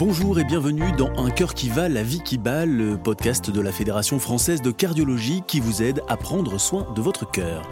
[0.00, 3.60] Bonjour et bienvenue dans Un cœur qui va, la vie qui bat, le podcast de
[3.60, 7.68] la Fédération française de cardiologie qui vous aide à prendre soin de votre cœur.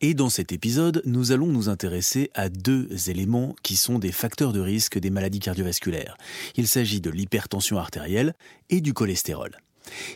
[0.00, 4.54] Et dans cet épisode, nous allons nous intéresser à deux éléments qui sont des facteurs
[4.54, 6.16] de risque des maladies cardiovasculaires.
[6.56, 8.32] Il s'agit de l'hypertension artérielle
[8.70, 9.50] et du cholestérol.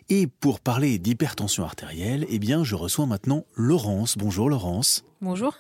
[0.08, 4.16] Et pour parler d'hypertension artérielle, eh bien, je reçois maintenant Laurence.
[4.16, 5.04] Bonjour Laurence.
[5.20, 5.54] Bonjour.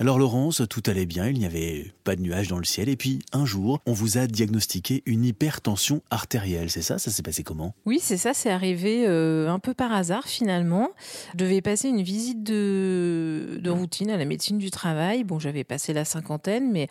[0.00, 2.94] Alors Laurence, tout allait bien, il n'y avait pas de nuages dans le ciel, et
[2.94, 7.00] puis un jour, on vous a diagnostiqué une hypertension artérielle, c'est ça?
[7.00, 7.74] Ça s'est passé comment?
[7.84, 10.90] Oui, c'est ça, c'est arrivé euh, un peu par hasard finalement.
[11.32, 15.24] Je devais passer une visite de, de routine à la médecine du travail.
[15.24, 16.86] Bon, j'avais passé la cinquantaine, mais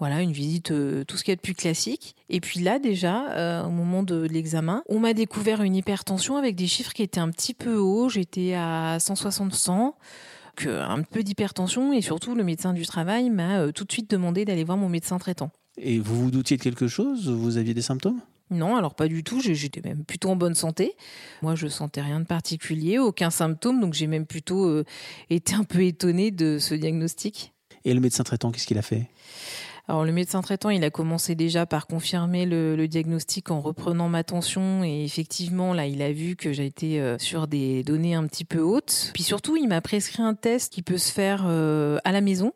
[0.00, 2.16] voilà, une visite, euh, tout ce qui est de plus classique.
[2.28, 6.56] Et puis là, déjà, euh, au moment de l'examen, on m'a découvert une hypertension avec
[6.56, 8.08] des chiffres qui étaient un petit peu hauts.
[8.08, 9.92] J'étais à 160-100
[10.66, 14.44] un peu d'hypertension et surtout le médecin du travail m'a euh, tout de suite demandé
[14.44, 15.50] d'aller voir mon médecin traitant.
[15.76, 17.28] Et vous vous doutiez de quelque chose?
[17.28, 18.20] Vous aviez des symptômes?
[18.50, 19.40] Non, alors pas du tout.
[19.40, 20.92] J'étais même plutôt en bonne santé.
[21.42, 24.84] Moi, je sentais rien de particulier, aucun symptôme, donc j'ai même plutôt euh,
[25.30, 27.52] été un peu étonnée de ce diagnostic.
[27.84, 29.08] Et le médecin traitant, qu'est-ce qu'il a fait?
[29.88, 34.22] Alors le médecin traitant, il a commencé déjà par confirmer le, diagnostic en reprenant ma
[34.22, 38.44] tension et effectivement là, il a vu que été euh, sur des données un petit
[38.44, 39.10] peu hautes.
[39.14, 42.52] Puis surtout, il m'a prescrit un test qui peut se faire euh, à la maison.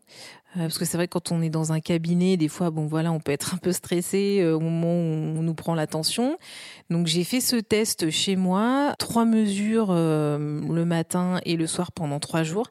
[0.56, 2.86] Euh, parce que c'est vrai que quand on est dans un cabinet, des fois, bon
[2.86, 6.38] voilà, on peut être un peu stressé au moment où on nous prend l'attention.
[6.90, 12.20] Donc j'ai fait ce test chez moi, trois mesures le matin et le soir pendant
[12.20, 12.66] trois jours.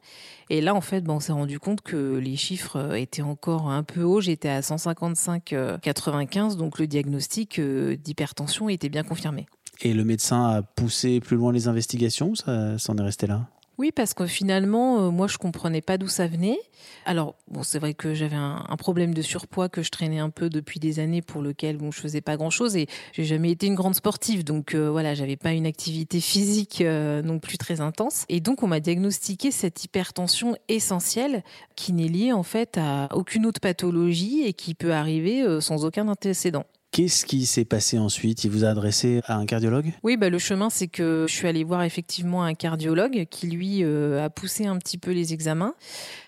[0.51, 3.83] Et là, en fait, on s'est rendu compte que les chiffres euh, étaient encore un
[3.83, 4.19] peu hauts.
[4.19, 9.47] J'étais à 155,95, euh, donc le diagnostic euh, d'hypertension était bien confirmé.
[9.79, 13.47] Et le médecin a poussé plus loin les investigations Ça s'en est resté là?
[13.77, 16.59] Oui, parce que finalement, euh, moi, je comprenais pas d'où ça venait.
[17.05, 20.49] Alors, bon, c'est vrai que j'avais un, problème de surpoids que je traînais un peu
[20.49, 23.75] depuis des années, pour lequel bon, je faisais pas grand-chose, et j'ai jamais été une
[23.75, 28.25] grande sportive, donc euh, voilà, j'avais pas une activité physique euh, non plus très intense.
[28.29, 31.43] Et donc, on m'a diagnostiqué cette hypertension essentielle,
[31.75, 36.07] qui n'est liée en fait à aucune autre pathologie et qui peut arriver sans aucun
[36.07, 36.65] antécédent.
[36.91, 38.43] Qu'est-ce qui s'est passé ensuite?
[38.43, 39.93] Il vous a adressé à un cardiologue?
[40.03, 43.81] Oui, bah, le chemin, c'est que je suis allée voir effectivement un cardiologue qui, lui,
[43.81, 45.73] euh, a poussé un petit peu les examens.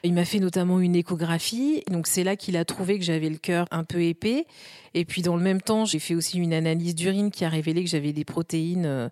[0.04, 1.84] Il m'a fait notamment une échographie.
[1.92, 4.46] Donc, c'est là qu'il a trouvé que j'avais le cœur un peu épais.
[4.94, 7.84] Et puis, dans le même temps, j'ai fait aussi une analyse d'urine qui a révélé
[7.84, 9.10] que j'avais des protéines euh,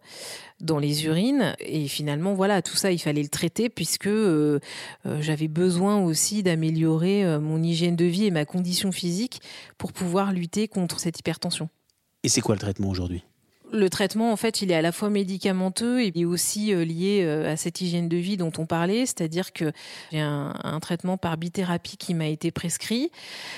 [0.62, 1.56] dans les urines.
[1.60, 4.60] Et finalement, voilà, tout ça, il fallait le traiter puisque euh,
[5.20, 9.42] j'avais besoin aussi d'améliorer mon hygiène de vie et ma condition physique
[9.78, 11.70] pour pouvoir lutter contre cette hypertension
[12.24, 13.24] et c'est quoi le traitement aujourd'hui?
[13.72, 17.52] Le traitement, en fait, il est à la fois médicamenteux et aussi euh, lié euh,
[17.52, 19.72] à cette hygiène de vie dont on parlait, c'est-à-dire que
[20.12, 20.52] j'ai un,
[20.82, 23.12] traitement par bithérapie qui m'a été prescrit.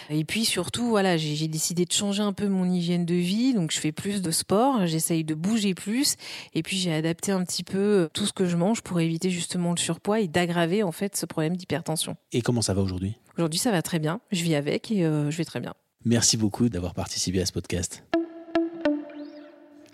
[0.10, 3.72] Et puis surtout, voilà, j'ai décidé de changer un peu mon hygiène de vie, donc
[3.72, 6.16] je fais plus de sport, j'essaye de bouger plus,
[6.54, 9.30] et puis j'ai adapté un petit peu euh, tout ce que je mange pour éviter
[9.30, 12.18] justement le surpoids et d'aggraver en fait ce problème d'hypertension.
[12.32, 13.16] Et comment ça va aujourd'hui?
[13.38, 14.20] Aujourd'hui, ça va très bien.
[14.32, 15.74] Je vis avec et je vais très bien.
[16.06, 18.04] Merci beaucoup d'avoir participé à ce podcast.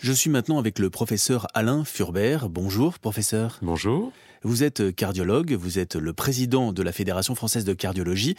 [0.01, 2.47] Je suis maintenant avec le professeur Alain Furbert.
[2.47, 3.59] Bonjour, professeur.
[3.61, 4.13] Bonjour.
[4.43, 8.35] Vous êtes cardiologue, vous êtes le président de la Fédération française de cardiologie.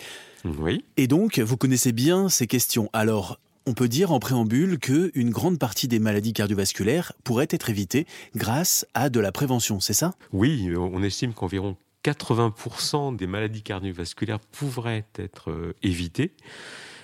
[0.46, 0.82] Oui.
[0.96, 2.88] Et donc, vous connaissez bien ces questions.
[2.94, 7.68] Alors, on peut dire en préambule que une grande partie des maladies cardiovasculaires pourrait être
[7.68, 10.14] évitée grâce à de la prévention, c'est ça?
[10.32, 16.32] Oui, on estime qu'environ 80% des maladies cardiovasculaires pourraient être euh, évitées.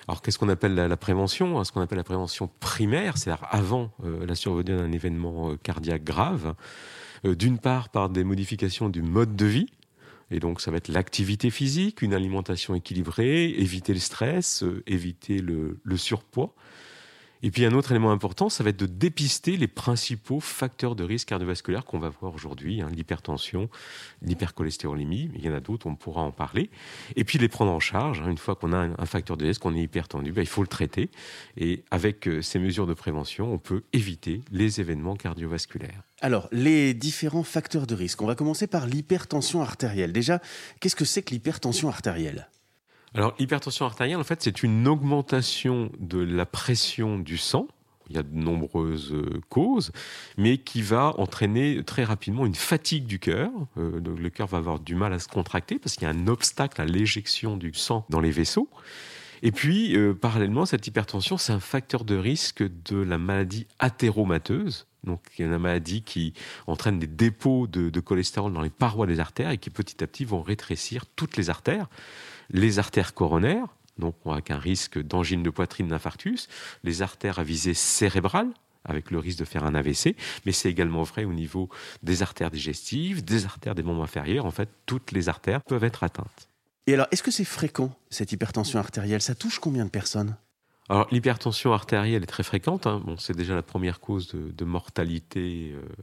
[0.08, 1.62] Alors qu'est-ce qu'on appelle la, prévention?
[1.64, 6.04] Ce qu'on appelle la prévention primaire, c'est-à-dire avant euh, la survenue d'un événement euh, cardiaque
[6.04, 6.54] grave.
[7.24, 9.68] Euh, d'une part par des modifications du mode de vie,
[10.30, 15.96] et donc ça va être l'activité physique, une alimentation équilibrée, éviter le stress, éviter le
[15.96, 16.54] surpoids.
[17.42, 21.04] Et puis un autre élément important, ça va être de dépister les principaux facteurs de
[21.04, 23.69] risque cardiovasculaire qu'on va voir aujourd'hui, hein, l'hypertension,
[24.22, 26.70] l'hypercholestérolémie, il y en a d'autres, on pourra en parler.
[27.14, 29.62] Et puis les prendre en charge, hein, une fois qu'on a un, facteur de risque,
[29.62, 31.10] qu'on est hypertendu, ben, il faut le traiter.
[31.56, 36.03] Et avec euh, ces mesures de prévention, on peut éviter les événements cardiovasculaires.
[36.21, 38.22] Alors, les différents facteurs de risque.
[38.22, 40.12] On va commencer par l'hypertension artérielle.
[40.12, 40.41] Déjà,
[40.80, 42.48] qu'est-ce que c'est que l'hypertension artérielle?
[43.14, 47.66] Alors, l'hypertension artérielle, en fait, c'est une augmentation de la pression du sang.
[48.08, 49.91] Il y a de nombreuses euh, causes,
[50.36, 53.50] mais qui va entraîner très rapidement une fatigue du cœur.
[53.78, 56.28] Euh, le cœur va avoir du mal à se contracter parce qu'il y a un
[56.28, 58.68] obstacle à l'éjection du sang dans les vaisseaux.
[59.42, 64.86] Et puis, euh, parallèlement, cette hypertension, c'est un facteur de risque de la maladie athéromateuse.
[65.04, 66.32] Donc, une maladie qui
[66.66, 70.06] entraîne des dépôts de, de cholestérol dans les parois des artères et qui petit à
[70.06, 71.88] petit vont rétrécir toutes les artères
[72.51, 73.66] les artères coronaires,
[73.98, 76.48] donc avec un risque d'angine de poitrine, d'infarctus,
[76.84, 78.48] les artères à visée cérébrale,
[78.84, 80.15] avec le risque de faire un AVC,
[80.45, 81.69] mais c'est également vrai au niveau
[82.03, 84.47] des artères digestives, des artères des membres inférieurs.
[84.47, 86.48] En fait, toutes les artères peuvent être atteintes.
[86.87, 89.21] Et alors, est-ce que c'est fréquent, cette hypertension artérielle?
[89.21, 90.37] Ça touche combien de personnes?
[90.89, 92.87] Alors l'hypertension artérielle est très fréquente.
[92.87, 93.03] Hein.
[93.04, 96.03] Bon, c'est déjà la première cause de, mortalité euh, euh,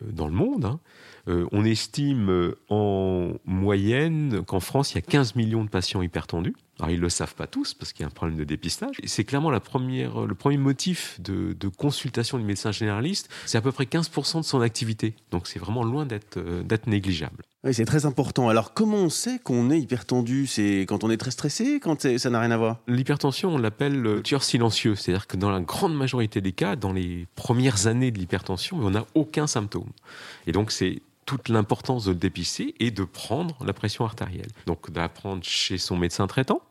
[0.00, 0.64] dans le monde.
[0.64, 0.80] Hein.
[1.28, 6.54] Euh, on estime en moyenne qu'en France, il y a 15 millions de patients hypertendus.
[6.80, 8.96] Alors, ils ne le savent pas tous parce qu'il y a un problème de dépistage.
[9.04, 13.28] C'est clairement la première, le premier motif de, consultation du médecin généraliste.
[13.46, 15.14] C'est à peu près 15% de son activité.
[15.30, 17.44] Donc, c'est vraiment loin d'être négligeable.
[17.62, 18.48] Oui, c'est très important.
[18.48, 20.46] Alors, comment on sait qu'on est hypertendu?
[20.46, 22.78] C'est quand on est très stressé Quand ça n'a rien à voir?
[22.86, 24.94] L'hypertension, on l'appelle le tueur silencieux.
[24.94, 28.90] C'est-à-dire que dans la grande majorité des cas, dans les premières années de l'hypertension, on
[28.90, 29.90] n'a aucun symptôme.
[30.46, 34.48] Et donc, c'est toute l'importance de le dépister et de prendre la pression artérielle.
[34.66, 36.62] Donc, d'apprendre chez son médecin traitant,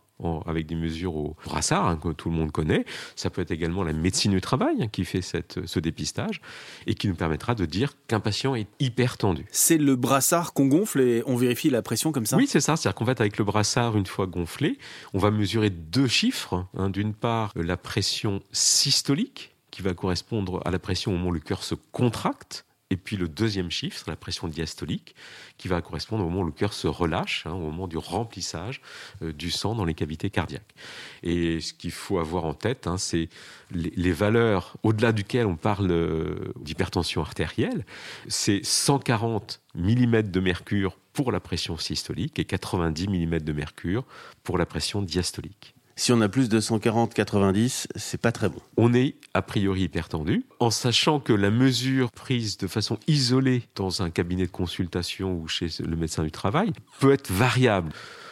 [0.45, 2.85] avec des mesures au brassard hein, que tout le monde connaît.
[3.15, 6.41] Ça peut être également la médecine du travail hein, qui fait cette, ce dépistage
[6.87, 9.45] et qui nous permettra de dire qu'un patient est hyper tendu.
[9.51, 12.37] C'est le brassard qu'on gonfle et on vérifie la pression comme ça?
[12.37, 12.75] Oui, c'est ça.
[12.75, 14.77] C'est-à-dire qu'en fait, avec le brassard, une fois gonflé,
[15.13, 16.65] on va mesurer deux chiffres.
[16.77, 16.89] Hein.
[16.89, 21.39] D'une part, la pression systolique qui va correspondre à la pression au moment où le
[21.39, 25.15] cœur se contracte et puis le deuxième chiffre, la pression diastolique,
[25.57, 28.81] qui va correspondre au moment où le cœur se relâche, hein, au moment du remplissage
[29.21, 30.73] euh, du sang dans les cavités cardiaques.
[31.21, 33.29] Et ce qu'il faut avoir en tête, hein, c'est
[33.71, 37.85] les, valeurs au-delà duquel on parle euh, d'hypertension artérielle,
[38.27, 44.03] c'est 140 mm de mercure pour la pression systolique et 90 mm de mercure
[44.43, 45.75] pour la pression diastolique.
[45.99, 48.61] Si on a plus de 140-90, c'est pas très bon.
[48.77, 54.01] On est a priori hypertendu, en sachant que la mesure prise de façon isolée dans
[54.01, 57.91] un cabinet de consultation ou chez le médecin du travail peut être variable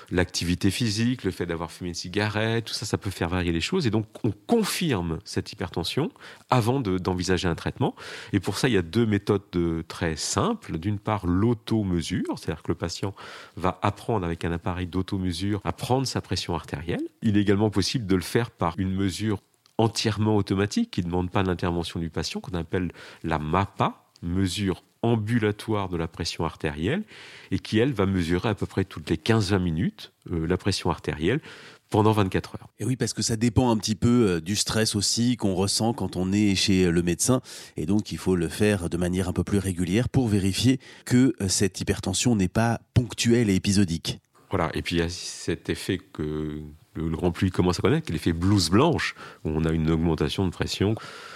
[0.09, 3.61] l'activité physique, le fait d'avoir fumé une cigarette, tout ça, ça peut faire varier les
[3.61, 3.87] choses.
[3.87, 6.11] Et donc, on confirme cette hypertension
[6.49, 7.95] avant d'envisager un traitement.
[8.33, 9.43] Et pour ça, il y a deux méthodes
[9.87, 10.77] très simples.
[10.77, 13.13] D'une part, l'auto-mesure, c'est-à-dire que le patient
[13.55, 17.07] va apprendre avec un appareil d'auto-mesure à prendre sa pression artérielle.
[17.21, 19.41] Il est également possible de le faire par une mesure
[19.77, 22.91] entièrement automatique qui ne demande pas l'intervention du patient, qu'on appelle
[23.23, 27.03] la MAPA, mesure ambulatoire de la pression artérielle
[27.51, 30.89] et qui, elle, va mesurer à peu près toutes les 15-20 minutes euh, la pression
[30.89, 31.39] artérielle
[31.89, 32.69] pendant 24 heures.
[32.79, 35.93] Et oui, parce que ça dépend un petit peu euh, du stress aussi qu'on ressent
[35.93, 37.41] quand on est chez le médecin.
[37.77, 41.33] Et donc, il faut le faire de manière un peu plus régulière pour vérifier que
[41.41, 44.19] euh, cette hypertension n'est pas ponctuelle et épisodique.
[44.49, 46.61] Voilà, et puis il y a cet effet que
[46.97, 50.51] le grand public commence à connaître, l'effet blouse blanche, où on a une augmentation de
[50.51, 50.95] pression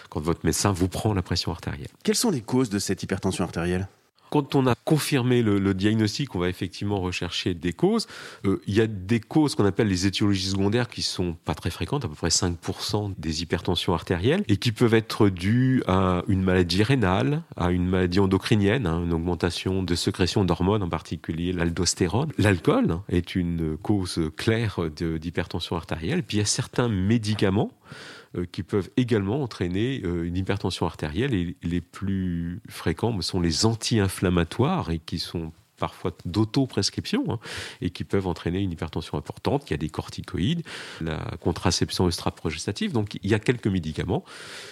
[0.10, 1.90] quand votre médecin vous prend la pression artérielle.
[2.04, 3.88] Quelles sont les causes de cette hypertension artérielle?
[4.31, 8.07] Quand on a confirmé le, diagnostic, on va effectivement rechercher des causes.
[8.45, 11.69] Euh, il y a des causes qu'on appelle les étiologies secondaires qui sont pas très
[11.69, 16.44] fréquentes, à peu près 5% des hypertensions artérielles, et qui peuvent être dues à une
[16.44, 22.31] maladie rénale, à une maladie endocrinienne, hein, une augmentation de sécrétion d'hormones, en particulier l'aldostérone.
[22.38, 26.24] L'alcool est une cause claire d'hypertension artérielle.
[26.24, 27.72] Puis il y a certains médicaments
[28.51, 31.33] qui peuvent également entraîner euh, une hypertension artérielle.
[31.33, 37.39] Et les plus fréquents sont les anti-inflammatoires et qui sont parfois d'auto-prescription hein,
[37.81, 39.68] et qui peuvent entraîner une hypertension importante.
[39.68, 40.62] Il y a des corticoïdes,
[41.01, 42.91] la contraception extra-progestative.
[42.91, 44.24] Donc il y a quelques médicaments.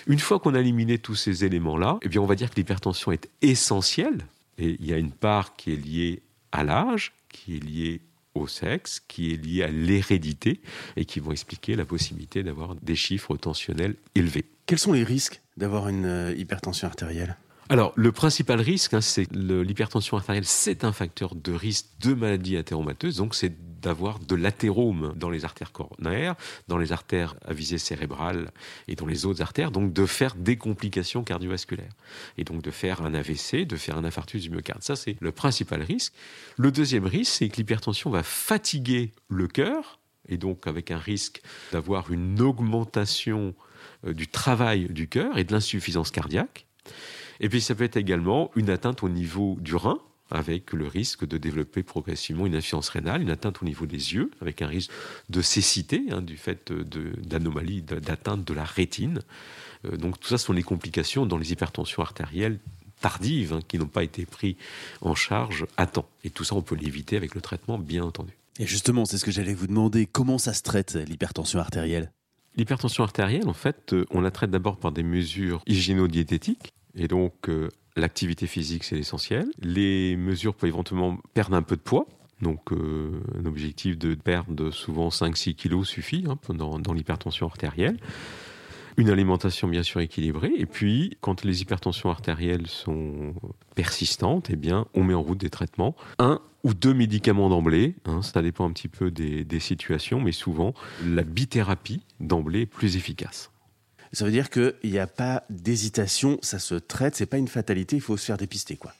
[0.05, 3.11] Une fois qu'on a éliminé tous ces éléments-là, eh bien on va dire que l'hypertension
[3.11, 4.27] est essentielle.
[4.59, 8.01] Et il y a une part qui est liée à l'âge, qui est liée
[8.39, 10.61] au sexe, qui est lié à l'hérédité
[10.95, 14.45] et qui vont expliquer la possibilité d'avoir des chiffres tensionnels élevés.
[14.65, 17.37] Quels sont les risques d'avoir une euh, hypertension artérielle?
[17.71, 22.57] Alors, le principal risque, hein, c'est l'hypertension artérielle, c'est un facteur de risque de maladie
[22.57, 26.35] athéromateuse, donc c'est d'avoir de l'athérome dans les artères coronaires,
[26.67, 28.51] dans les artères à visée cérébrale
[28.87, 31.93] et dans les autres artères, donc de faire des complications cardiovasculaires.
[32.37, 34.83] Et donc de faire un AVC, de faire un infarctus du myocarde.
[34.83, 36.13] Ça, c'est le principal risque.
[36.57, 41.41] Le deuxième risque, c'est que l'hypertension va fatiguer le cœur, et donc avec un risque
[41.71, 43.55] d'avoir une augmentation
[44.05, 46.65] euh, du travail du cœur et de l'insuffisance cardiaque.
[47.39, 51.25] Et puis ça peut être également une atteinte au niveau du rein, avec le risque
[51.25, 54.91] de développer progressivement une insuffisance rénale, une atteinte au niveau des yeux, avec un risque
[55.29, 59.21] de cécité, hein, du fait d'anomalies d'atteinte de la rétine.
[59.85, 62.59] Euh, donc tout ça sont les complications dans les hypertensions artérielles
[63.01, 64.55] tardives hein, qui n'ont pas été prises
[65.01, 66.09] en charge à temps.
[66.23, 68.33] Et tout ça, on peut l'éviter avec le traitement, bien entendu.
[68.59, 70.05] Et justement, c'est ce que j'allais vous demander.
[70.05, 72.11] Comment ça se traite, l'hypertension artérielle?
[72.57, 76.73] L'hypertension artérielle, en fait, euh, on la traite d'abord par des mesures hygiéno-diététiques.
[76.95, 77.69] Et donc, euh,
[77.99, 79.47] l'activité physique, c'est l'essentiel.
[79.61, 82.07] Les mesures peuvent éventuellement perdre un peu de poids.
[82.41, 87.97] Donc euh, un objectif de perdre souvent 5-6 kilos suffit hein, dans, dans l'hypertension artérielle.
[88.97, 90.51] Une alimentation bien sûr équilibrée.
[90.57, 93.33] Et puis, quand les hypertensions artérielles sont
[93.75, 95.95] persistantes, eh bien, on met en route des traitements.
[96.17, 100.33] Un ou deux médicaments d'emblée, hein, ça dépend un petit peu des, des situations, mais
[100.33, 100.73] souvent,
[101.05, 103.51] la bithérapie d'emblée est plus efficace.
[104.11, 107.95] Ça veut dire qu'il n'y a pas d'hésitation, ça se traite, c'est pas une fatalité,
[107.95, 108.93] il faut se faire dépister, quoi.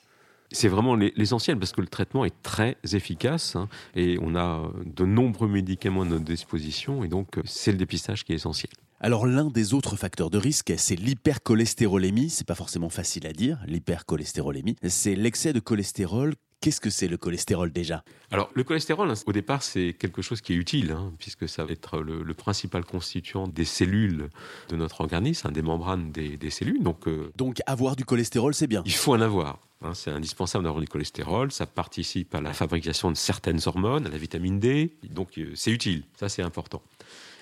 [0.51, 5.05] C'est vraiment l'essentiel parce que le traitement est très efficace hein, et on a de
[5.05, 8.71] nombreux médicaments à notre disposition et donc euh, c'est le dépistage qui est essentiel.
[8.99, 12.29] Alors l'un des autres facteurs de risque, c'est l'hypercholestérolémie.
[12.29, 14.75] C'est pas forcément facile à dire, l'hypercholestérolémie.
[14.87, 18.03] C'est l'excès de cholestérol Qu'est-ce que c'est le cholestérol déjà?
[18.31, 21.71] Alors le cholestérol, au départ, c'est quelque chose qui est utile, hein, puisque ça va
[21.71, 24.29] être le, principal constituant des cellules
[24.67, 26.83] de notre organisme, hein, des membranes des, cellules.
[26.83, 28.83] Donc, euh, donc avoir du cholestérol, c'est bien.
[28.85, 29.59] Il faut en avoir.
[29.81, 31.49] Hein, c'est indispensable d'avoir du cholestérol.
[31.53, 34.93] Ça participe à la fabrication de certaines hormones, à la vitamine D.
[35.09, 36.03] Donc euh, c'est utile.
[36.19, 36.81] Ça, c'est important.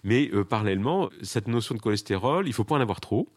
[0.04, 3.28] Mais euh, parallèlement, cette notion de cholestérol, il ne faut pas en avoir trop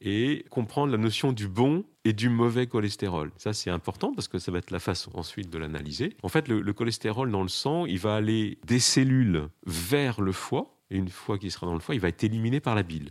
[0.00, 3.32] et comprendre la notion du bon et du mauvais cholestérol.
[3.36, 6.16] Ça, c'est important parce que ça va être la façon ensuite de l'analyser.
[6.22, 10.78] En fait, le, cholestérol dans le sang, il va aller des cellules vers le foie,
[10.90, 13.10] et une fois qu'il sera dans le foie, il va être éliminé par la bile.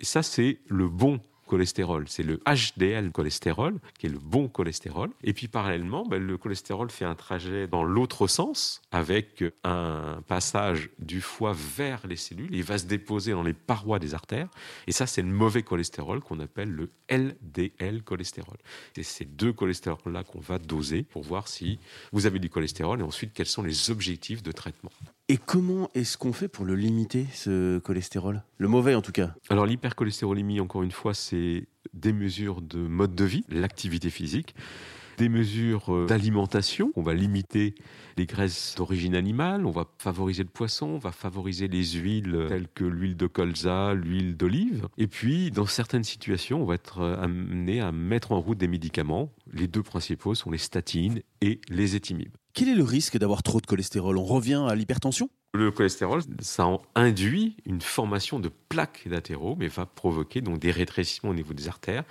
[0.00, 2.04] Et ça, c'est le bon cholestérol.
[2.08, 5.10] C'est le HDL cholestérol, qui est le bon cholestérol.
[5.22, 10.90] Et puis parallèlement, ben, le cholestérol fait un trajet dans l'autre sens, avec un passage
[10.98, 12.54] du foie vers les cellules.
[12.54, 14.48] Il va se déposer dans les parois des artères.
[14.86, 18.56] Et ça, c'est le mauvais cholestérol qu'on appelle le LDL cholestérol.
[18.94, 21.78] C'est ces deux cholestérols-là qu'on va doser pour voir si
[22.12, 24.90] vous avez du cholestérol et ensuite quels sont les objectifs de traitement.
[25.28, 28.44] Et comment est-ce qu'on fait pour le limiter, ce cholestérol?
[28.58, 33.16] Le mauvais en tout cas Alors l'hypercholestérolémie, encore une fois, c'est des mesures de mode
[33.16, 34.54] de vie, l'activité physique,
[35.18, 36.92] des mesures euh, d'alimentation.
[36.94, 37.74] On va limiter
[38.16, 42.68] les graisses d'origine animale, on va favoriser le poisson, on va favoriser les huiles telles
[42.72, 44.86] que l'huile de colza, l'huile d'olive.
[44.96, 48.68] Et puis, dans certaines situations, on va être euh, amené à mettre en route des
[48.68, 49.32] médicaments.
[49.52, 52.36] Les deux principaux sont les statines et les étimibes.
[52.56, 54.16] Quel est le risque d'avoir trop de cholestérol?
[54.16, 55.28] On revient à l'hypertension?
[55.52, 61.32] Le cholestérol, ça induit une formation de plaques d'athérome mais va provoquer donc des rétrécissements
[61.32, 62.04] au niveau des artères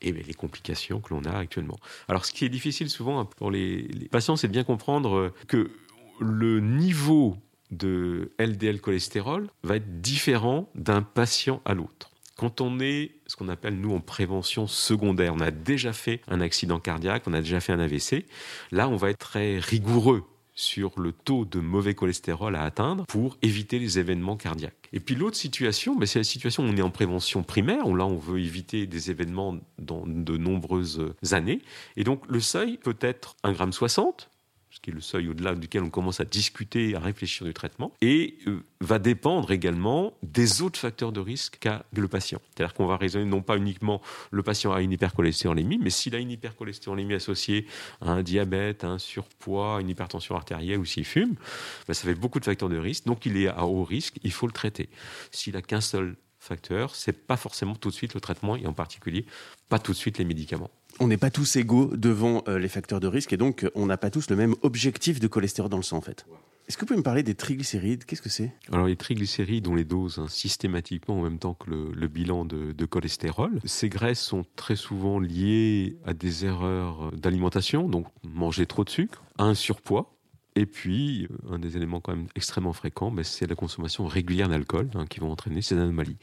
[0.00, 1.76] et les complications que l'on a actuellement.
[2.06, 5.68] Alors, ce qui est difficile souvent pour les, les patients, c'est de bien comprendre que
[6.20, 7.36] le niveau
[7.72, 12.12] de LDL cholestérol va être différent d'un patient à l'autre.
[12.38, 16.40] Quand on est ce qu'on appelle, nous, en prévention secondaire, on a déjà fait un
[16.40, 18.26] accident cardiaque, on a déjà fait un AVC,
[18.70, 20.22] là, on va être très rigoureux
[20.54, 24.88] sur le taux de mauvais cholestérol à atteindre pour éviter les événements cardiaques.
[24.92, 27.96] Et puis l'autre situation, ben, c'est la situation où on est en prévention primaire, où
[27.96, 31.60] là on veut éviter des événements dans de nombreuses années.
[31.96, 34.26] Et donc le seuil peut être 1,60 g,
[34.78, 37.92] ce qui est le seuil au-delà duquel on commence à discuter, à réfléchir du traitement,
[38.00, 42.40] et euh, va dépendre également des autres facteurs de risque qu'a le patient.
[42.54, 46.18] C'est-à-dire qu'on va raisonner non pas uniquement le patient a une hypercholestérolémie, mais s'il a
[46.18, 47.66] une hypercholestérolémie associée
[48.00, 51.34] à un diabète, à un surpoids, à une hypertension artérielle ou s'il fume,
[51.88, 54.32] ben, ça fait beaucoup de facteurs de risque, donc il est à haut risque, il
[54.32, 54.88] faut le traiter.
[55.32, 58.72] S'il a qu'un seul facteur, c'est pas forcément tout de suite le traitement et en
[58.72, 59.26] particulier
[59.68, 60.70] pas tout de suite les médicaments.
[61.00, 63.86] On n'est pas tous égaux devant euh, les facteurs de risque et donc euh, on
[63.86, 66.26] n'a pas tous le même objectif de cholestérol dans le sang en fait.
[66.66, 68.04] Est-ce que vous pouvez me parler des triglycérides?
[68.04, 68.52] Qu'est-ce que c'est?
[68.72, 72.84] Alors les triglycérides ont les doses hein, systématiquement en même temps que le, bilan de,
[72.84, 73.58] cholestérol.
[73.64, 79.22] Ces graisses sont très souvent liées à des erreurs d'alimentation, donc manger trop de sucre,
[79.38, 80.18] à un surpoids,
[80.58, 84.48] et puis, euh, un des éléments quand même extrêmement fréquents, ben, c'est la consommation régulière
[84.48, 86.16] d'alcool hein, qui vont entraîner ces anomalies.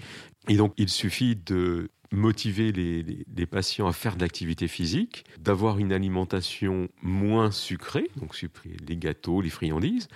[0.49, 5.93] Et donc, il suffit de motiver les, patients à faire de l'activité physique, d'avoir une
[5.93, 8.35] alimentation moins sucrée, donc
[8.87, 10.07] les gâteaux, les friandises,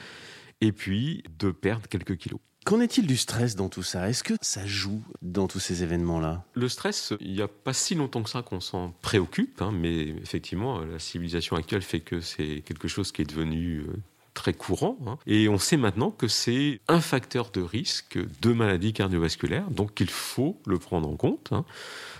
[0.61, 2.39] et puis de perdre quelques kilos.
[2.65, 4.09] Qu'en est-il du stress dans tout ça?
[4.09, 6.43] Est-ce que ça joue dans tous ces événements-là?
[6.53, 10.09] Le stress, il n'y a pas si longtemps que ça qu'on s'en préoccupe, hein, mais
[10.09, 13.95] effectivement, la civilisation actuelle fait que c'est quelque chose qui est devenu euh,
[14.39, 14.97] très courant.
[15.05, 15.17] Hein.
[15.27, 20.09] Et on sait maintenant que c'est un facteur de risque de maladie cardiovasculaire, donc il
[20.09, 21.49] faut le prendre en compte.
[21.51, 21.65] Hein.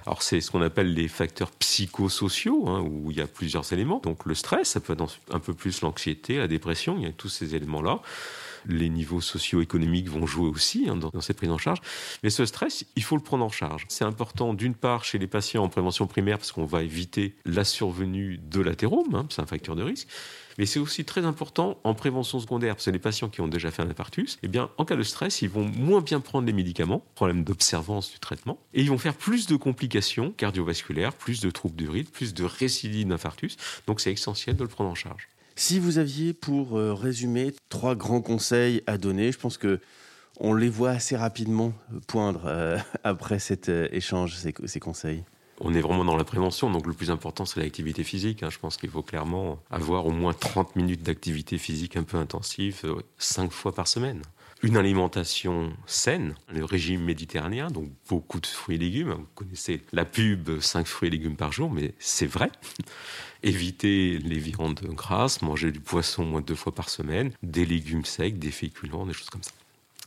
[0.05, 4.01] Alors c'est ce qu'on appelle les facteurs psychosociaux, où il y a plusieurs éléments.
[4.03, 7.11] Donc le stress, ça peut être un peu plus l'anxiété, la dépression, il y a
[7.13, 8.01] tous ces éléments-là
[8.65, 11.79] les niveaux socio-économiques vont jouer aussi hein, dans, cette prise en charge.
[12.23, 13.85] Mais ce stress, il faut le prendre en charge.
[13.89, 17.63] C'est important d'une part chez les patients en prévention primaire parce qu'on va éviter la
[17.63, 20.07] survenue de l'athérome, hein, c'est un facteur de risque.
[20.59, 23.71] Mais c'est aussi très important en prévention secondaire, parce que les patients qui ont déjà
[23.71, 26.51] fait un infarctus, eh bien, en cas de stress, ils vont moins bien prendre les
[26.51, 31.49] médicaments, problème d'observance du traitement, et ils vont faire plus de complications cardiovasculaires, plus de
[31.49, 33.55] troubles du rythme, plus de récidives d'infarctus.
[33.87, 35.29] Donc c'est essentiel de le prendre en charge.
[35.61, 39.81] Si vous aviez, pour euh, résumer, trois grands conseils à donner, je pense que
[40.39, 41.73] on les voit assez rapidement
[42.07, 45.25] poindre euh, après cet euh, échange, ces, conseils.
[45.59, 48.41] On est vraiment dans la prévention, donc le plus important c'est l'activité physique.
[48.41, 48.49] Hein.
[48.49, 52.81] Je pense qu'il faut clairement avoir au moins 30 minutes d'activité physique un peu intensive,
[53.17, 54.21] 5 fois par semaine
[54.61, 59.11] une alimentation saine, le régime méditerranéen, donc beaucoup de fruits et légumes.
[59.11, 62.51] Vous connaissez la pub 5 fruits et légumes par jour, mais c'est vrai.
[63.43, 68.03] Éviter les viandes grasses, manger du poisson moins de deux fois par semaine, des légumes
[68.03, 69.51] secs, des féculents, des choses comme ça.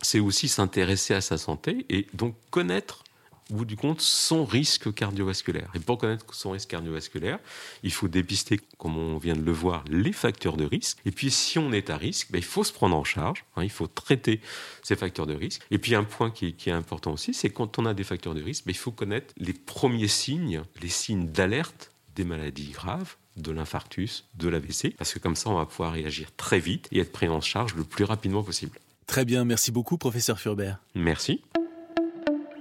[0.02, 3.04] C'est aussi s'intéresser à sa santé et donc connaître
[3.52, 5.70] au bout du compte, son risque cardiovasculaire.
[5.74, 7.38] Et pour connaître son risque cardiovasculaire,
[7.82, 10.98] il faut dépister, comme on vient de le voir, les facteurs de risque.
[11.04, 13.62] Et puis, si on est à risque, ben, il faut se prendre en charge, hein,
[13.62, 14.40] il faut traiter
[14.82, 15.62] ces facteurs de risque.
[15.70, 18.42] Et puis, un point qui est, important aussi, c'est quand on a des facteurs de
[18.42, 23.50] risque, ben, il faut connaître les premiers signes, les signes d'alerte des maladies graves de
[23.50, 27.12] l'infarctus, de l'AVC, parce que comme ça, on va pouvoir réagir très vite et être
[27.12, 28.78] pris en charge le plus rapidement possible.
[29.06, 30.78] Très bien, merci beaucoup, professeur Furbert.
[30.94, 31.42] Merci.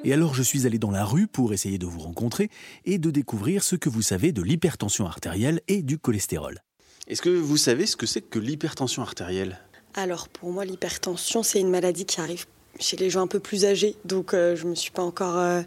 [0.04, 2.50] Et alors je suis allé dans la rue pour essayer de vous rencontrer
[2.86, 6.60] et de découvrir ce que vous savez de l'hypertension artérielle et du cholestérol.
[7.08, 9.60] Est-ce que vous savez ce que c'est que l'hypertension artérielle?
[9.94, 12.46] Alors pour moi l'hypertension c'est une maladie qui arrive
[12.80, 15.38] chez les gens un peu plus âgés, donc euh, je ne me suis pas encore
[15.38, 15.62] euh,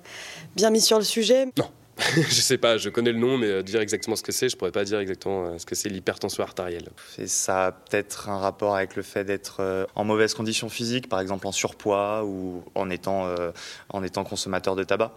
[0.57, 1.47] bien mis sur le sujet.
[1.57, 1.71] Non,
[2.17, 4.57] je sais pas, je connais le nom, mais euh, dire exactement ce que c'est, je
[4.57, 6.89] pourrais pas dire exactement euh, ce que c'est l'hypertension artérielle.
[7.27, 11.21] ça a peut-être un rapport avec le fait d'être euh, en mauvaise condition physique, par
[11.21, 13.35] exemple en surpoids ou en étant,
[13.91, 15.13] en étant consommateur de tabac.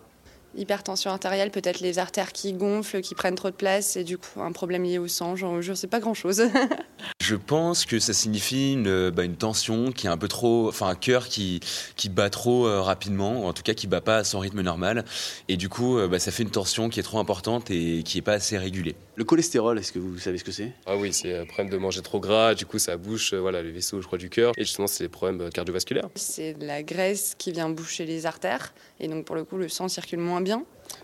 [0.55, 4.41] Hypertension artérielle, peut-être les artères qui gonflent, qui prennent trop de place, et du coup
[4.41, 6.43] un problème lié au sang, je ne sais pas grand-chose.
[7.21, 10.87] Je pense que ça signifie une, bah, une, tension qui est un peu trop, enfin
[10.87, 11.59] un cœur qui,
[11.95, 14.61] qui bat trop euh, rapidement, ou en tout cas qui bat pas à son rythme
[14.61, 15.03] normal.
[15.49, 18.17] Et du coup, euh, bah, ça fait une tension qui est trop importante et qui
[18.17, 18.95] est pas assez régulée.
[19.17, 20.74] Le cholestérol, est-ce que vous savez ce que c'est?
[20.86, 23.63] Ah oui, c'est un problème de manger trop gras, du coup ça bouche euh, voilà,
[23.63, 24.51] les vaisseaux, je crois, du cœur.
[24.57, 26.07] Et justement, c'est des problèmes cardiovasculaires.
[26.13, 28.75] C'est de la graisse qui vient boucher les artères.
[29.00, 30.63] Et donc pour le coup, le sang circule moins bien.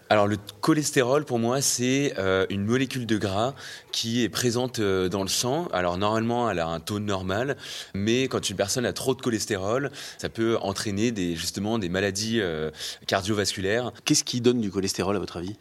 [0.09, 3.53] Alors le cholestérol pour moi c'est euh, une molécule de gras
[3.91, 5.67] qui est présente euh, dans le sang.
[5.73, 7.57] Alors normalement elle a un taux normal,
[7.95, 12.41] mais quand une personne a trop de cholestérol, ça peut entraîner des, justement des maladies
[12.41, 12.69] euh,
[13.07, 13.91] cardiovasculaires.
[14.05, 15.55] Qu'est-ce qui donne du cholestérol à votre avis?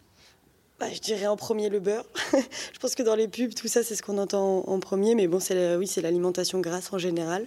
[0.83, 2.05] Bah, je dirais en premier le beurre.
[2.33, 5.15] je pense que dans les pubs, tout ça, c'est ce qu'on entend en premier.
[5.15, 7.47] Mais bon, c'est oui, c'est l'alimentation grasse en général.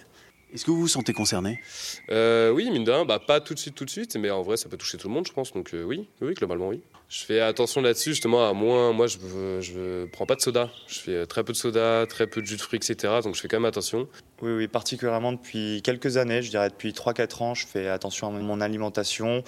[0.56, 1.60] Est-ce que vous vous sentez concerné?
[2.08, 4.40] Euh, Oui, mine de rien, bah, pas tout de suite, tout de suite, mais en
[4.40, 5.52] vrai, ça peut toucher tout le monde, je pense.
[5.52, 6.80] Donc euh, oui, oui, globalement, oui.
[7.10, 8.94] Je fais attention là-dessus, justement, à moins.
[8.94, 10.70] Moi, je ne prends pas de soda.
[10.86, 13.20] Je fais très peu de soda, très peu de jus de fruits, etc.
[13.22, 14.08] Donc je fais quand même attention.
[14.40, 18.30] Oui, oui, particulièrement depuis quelques années, je dirais depuis 3-4 ans, je fais attention à
[18.30, 19.44] mon alimentation,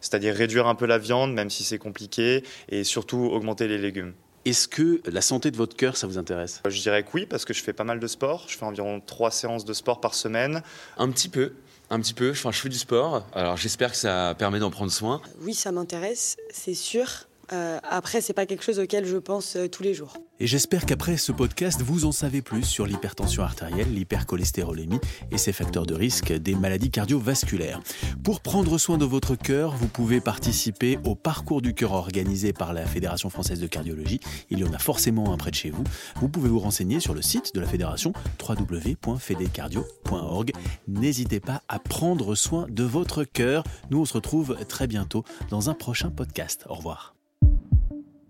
[0.00, 4.14] c'est-à-dire réduire un peu la viande, même si c'est compliqué, et surtout augmenter les légumes.
[4.44, 6.62] Est-ce que la santé de votre cœur, ça vous intéresse?
[6.66, 8.46] Je dirais que oui, parce que je fais pas mal de sport.
[8.48, 10.62] Je fais environ trois séances de sport par semaine.
[10.96, 11.52] Un petit peu.
[11.90, 14.90] Un petit peu, enfin, je fais du sport, alors j'espère que ça permet d'en prendre
[14.90, 15.20] soin.
[15.42, 17.26] Oui, ça m'intéresse, c'est sûr.
[17.52, 20.14] Euh, après, c'est pas quelque chose auquel je pense euh, tous les jours.
[20.40, 25.00] Et j'espère qu'après ce podcast, vous en savez plus sur l'hypertension artérielle, l'hypercholestérolémie
[25.30, 27.80] et ses facteurs de risque des maladies cardiovasculaires.
[28.24, 32.72] Pour prendre soin de votre cœur, vous pouvez participer au parcours du cœur organisé par
[32.72, 34.20] la Fédération française de cardiologie.
[34.50, 35.84] Il y en a forcément un près de chez vous.
[36.16, 40.52] Vous pouvez vous renseigner sur le site de la fédération www.fedecardio.org.
[40.88, 43.64] N'hésitez pas à prendre soin de votre cœur.
[43.90, 46.64] Nous, on se retrouve très bientôt dans un prochain podcast.
[46.68, 47.14] Au revoir.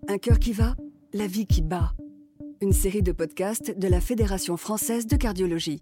[0.07, 0.75] Un cœur qui va,
[1.13, 1.93] la vie qui bat.
[2.61, 5.81] Une série de podcasts de la Fédération française de cardiologie.